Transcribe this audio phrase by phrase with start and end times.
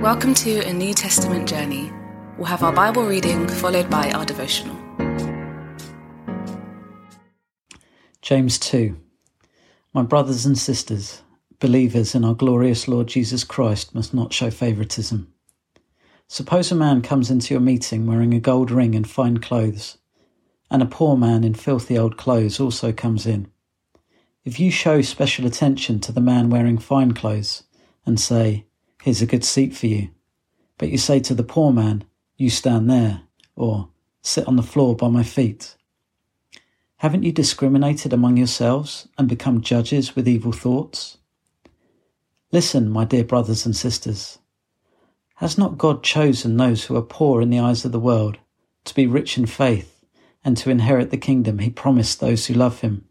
[0.00, 1.92] Welcome to a New Testament journey.
[2.38, 4.74] We'll have our Bible reading followed by our devotional.
[8.22, 8.98] James 2
[9.92, 11.20] My brothers and sisters,
[11.58, 15.30] believers in our glorious Lord Jesus Christ must not show favouritism.
[16.28, 19.98] Suppose a man comes into your meeting wearing a gold ring and fine clothes,
[20.70, 23.50] and a poor man in filthy old clothes also comes in.
[24.46, 27.64] If you show special attention to the man wearing fine clothes
[28.06, 28.64] and say,
[29.02, 30.10] Here's a good seat for you.
[30.78, 32.04] But you say to the poor man,
[32.36, 33.22] You stand there,
[33.56, 33.90] or
[34.22, 35.76] Sit on the floor by my feet.
[36.98, 41.16] Haven't you discriminated among yourselves and become judges with evil thoughts?
[42.52, 44.38] Listen, my dear brothers and sisters.
[45.36, 48.38] Has not God chosen those who are poor in the eyes of the world
[48.84, 50.04] to be rich in faith
[50.44, 53.06] and to inherit the kingdom he promised those who love him?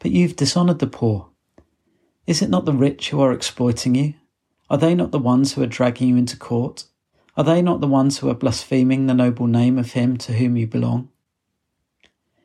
[0.00, 1.28] But you've dishonoured the poor.
[2.26, 4.14] Is it not the rich who are exploiting you?
[4.70, 6.84] Are they not the ones who are dragging you into court?
[7.36, 10.56] Are they not the ones who are blaspheming the noble name of him to whom
[10.56, 11.08] you belong?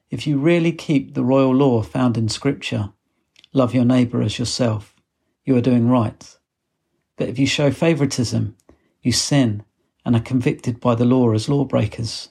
[0.10, 2.92] If you really keep the royal law found in Scripture,
[3.52, 4.96] love your neighbour as yourself,
[5.44, 6.38] you are doing right.
[7.18, 8.56] But if you show favouritism,
[9.02, 9.64] you sin
[10.06, 12.30] and are convicted by the law as lawbreakers.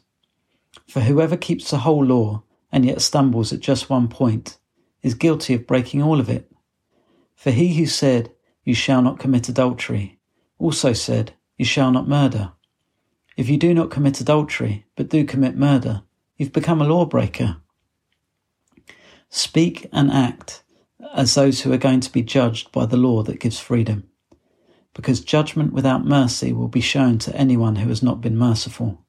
[0.89, 4.59] For whoever keeps the whole law and yet stumbles at just one point
[5.03, 6.51] is guilty of breaking all of it.
[7.35, 8.33] For he who said,
[8.65, 10.19] you shall not commit adultery,
[10.59, 12.53] also said, You shall not murder.
[13.37, 16.03] If you do not commit adultery, but do commit murder,
[16.37, 17.57] you've become a lawbreaker.
[19.31, 20.63] Speak and act
[21.15, 24.09] as those who are going to be judged by the law that gives freedom,
[24.95, 29.05] because judgment without mercy will be shown to anyone who has not been merciful.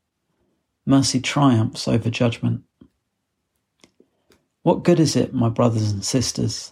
[0.85, 2.63] Mercy triumphs over judgment.
[4.63, 6.71] What good is it, my brothers and sisters,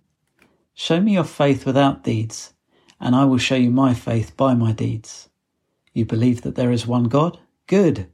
[0.73, 2.53] Show me your faith without deeds,
[2.99, 5.29] and I will show you my faith by my deeds.
[5.93, 7.39] You believe that there is one God?
[7.67, 8.07] Good.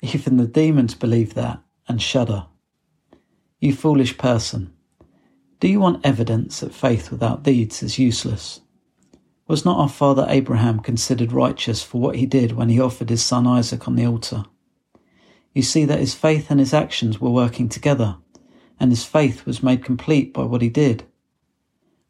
[0.00, 2.46] Even the demons believe that and shudder.
[3.60, 4.72] You foolish person,
[5.60, 8.60] do you want evidence that faith without deeds is useless?
[9.46, 13.24] Was not our father Abraham considered righteous for what he did when he offered his
[13.24, 14.44] son Isaac on the altar?
[15.54, 18.16] You see that his faith and his actions were working together,
[18.80, 21.04] and his faith was made complete by what he did.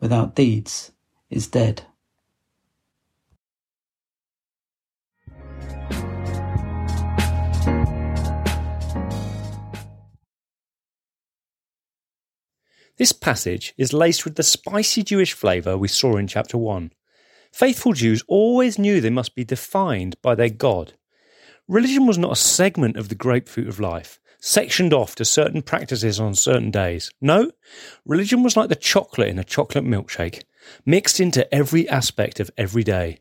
[0.00, 0.92] without deeds
[1.28, 1.82] is dead.
[12.96, 16.92] This passage is laced with the spicy Jewish flavour we saw in chapter 1.
[17.50, 20.92] Faithful Jews always knew they must be defined by their God.
[21.66, 26.18] Religion was not a segment of the grapefruit of life, sectioned off to certain practices
[26.18, 27.10] on certain days.
[27.20, 27.50] No,
[28.04, 30.42] religion was like the chocolate in a chocolate milkshake,
[30.84, 33.20] mixed into every aspect of every day.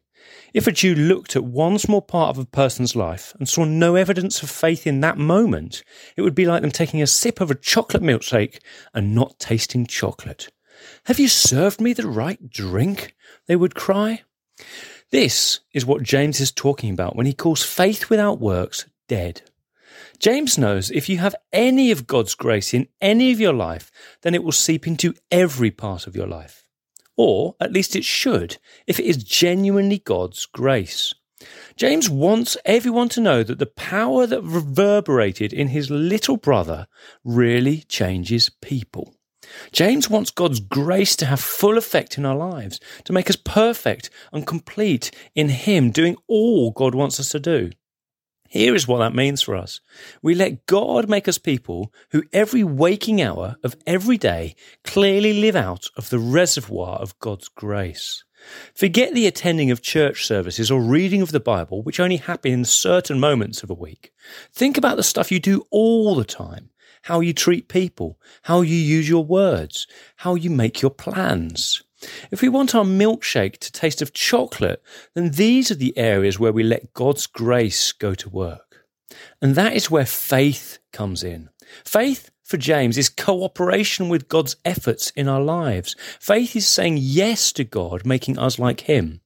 [0.53, 3.95] If a Jew looked at one small part of a person's life and saw no
[3.95, 5.83] evidence of faith in that moment,
[6.15, 8.59] it would be like them taking a sip of a chocolate milkshake
[8.93, 10.49] and not tasting chocolate.
[11.05, 13.15] Have you served me the right drink?
[13.47, 14.23] They would cry.
[15.11, 19.41] This is what James is talking about when he calls faith without works dead.
[20.19, 23.91] James knows if you have any of God's grace in any of your life,
[24.21, 26.67] then it will seep into every part of your life.
[27.17, 28.57] Or at least it should,
[28.87, 31.13] if it is genuinely God's grace.
[31.75, 36.87] James wants everyone to know that the power that reverberated in his little brother
[37.23, 39.13] really changes people.
[39.71, 44.09] James wants God's grace to have full effect in our lives, to make us perfect
[44.31, 47.71] and complete in Him, doing all God wants us to do.
[48.49, 49.79] Here is what that means for us.
[50.21, 55.55] We let God make us people who every waking hour of every day clearly live
[55.55, 58.23] out of the reservoir of God's grace.
[58.73, 62.65] Forget the attending of church services or reading of the Bible, which only happen in
[62.65, 64.11] certain moments of a week.
[64.53, 66.69] Think about the stuff you do all the time
[67.03, 69.87] how you treat people, how you use your words,
[70.17, 71.81] how you make your plans.
[72.31, 74.81] If we want our milkshake to taste of chocolate,
[75.15, 78.85] then these are the areas where we let God's grace go to work.
[79.41, 81.49] And that is where faith comes in.
[81.83, 85.95] Faith for James is cooperation with God's efforts in our lives.
[86.19, 89.21] Faith is saying yes to God, making us like Him.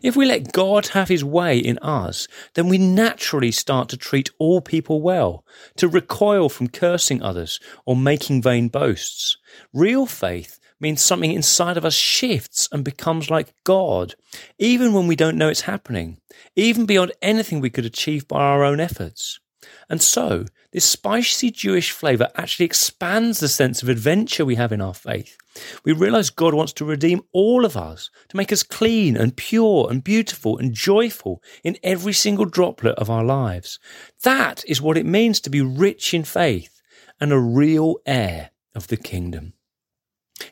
[0.00, 4.30] If we let God have His way in us, then we naturally start to treat
[4.38, 5.44] all people well,
[5.76, 9.36] to recoil from cursing others or making vain boasts.
[9.72, 14.14] Real faith means something inside of us shifts and becomes like God,
[14.58, 16.18] even when we don't know it's happening,
[16.56, 19.40] even beyond anything we could achieve by our own efforts.
[19.88, 24.80] And so, this spicy Jewish flavour actually expands the sense of adventure we have in
[24.80, 25.36] our faith.
[25.84, 29.88] We realise God wants to redeem all of us, to make us clean and pure
[29.90, 33.78] and beautiful and joyful in every single droplet of our lives.
[34.22, 36.80] That is what it means to be rich in faith
[37.20, 39.54] and a real heir of the kingdom.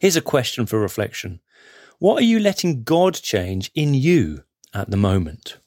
[0.00, 1.40] Here's a question for reflection.
[1.98, 4.44] What are you letting God change in you
[4.75, 5.58] at the moment?